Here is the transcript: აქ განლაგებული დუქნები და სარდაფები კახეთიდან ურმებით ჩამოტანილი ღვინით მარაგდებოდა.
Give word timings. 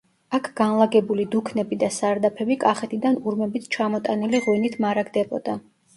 აქ 0.35 0.47
განლაგებული 0.59 1.25
დუქნები 1.35 1.77
და 1.83 1.89
სარდაფები 1.99 2.57
კახეთიდან 2.65 3.19
ურმებით 3.33 3.69
ჩამოტანილი 3.77 4.45
ღვინით 4.47 4.81
მარაგდებოდა. 4.87 5.55